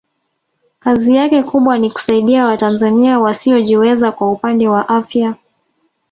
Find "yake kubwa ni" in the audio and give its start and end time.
1.15-1.91